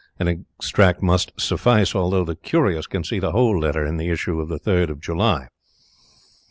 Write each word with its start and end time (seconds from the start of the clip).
An 0.17 0.27
extract 0.27 1.03
must 1.03 1.31
suffice, 1.39 1.93
although 1.93 2.25
the 2.25 2.35
curious 2.35 2.87
can 2.87 3.03
see 3.03 3.19
the 3.19 3.33
whole 3.33 3.59
letter 3.59 3.85
in 3.85 3.97
the 3.97 4.09
issue 4.09 4.39
of 4.41 4.49
the 4.49 4.59
3rd 4.59 4.89
of 4.89 4.99
July. 4.99 5.47